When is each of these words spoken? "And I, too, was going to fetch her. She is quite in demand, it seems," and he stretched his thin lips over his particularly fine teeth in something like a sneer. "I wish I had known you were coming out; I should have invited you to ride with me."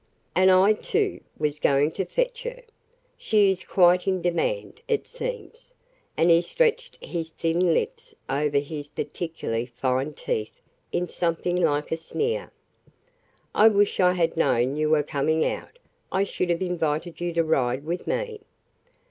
"And 0.33 0.49
I, 0.49 0.73
too, 0.73 1.19
was 1.37 1.59
going 1.59 1.91
to 1.91 2.05
fetch 2.05 2.41
her. 2.41 2.63
She 3.19 3.51
is 3.51 3.63
quite 3.63 4.07
in 4.07 4.19
demand, 4.19 4.81
it 4.87 5.05
seems," 5.07 5.75
and 6.17 6.31
he 6.31 6.41
stretched 6.41 6.97
his 7.05 7.29
thin 7.29 7.59
lips 7.71 8.15
over 8.27 8.57
his 8.57 8.87
particularly 8.87 9.67
fine 9.67 10.13
teeth 10.15 10.59
in 10.91 11.07
something 11.07 11.55
like 11.57 11.91
a 11.91 11.97
sneer. 11.97 12.51
"I 13.53 13.67
wish 13.67 13.99
I 13.99 14.13
had 14.13 14.35
known 14.35 14.75
you 14.75 14.89
were 14.89 15.03
coming 15.03 15.45
out; 15.45 15.77
I 16.11 16.23
should 16.23 16.49
have 16.49 16.63
invited 16.63 17.21
you 17.21 17.31
to 17.33 17.43
ride 17.43 17.83
with 17.85 18.07
me." 18.07 18.41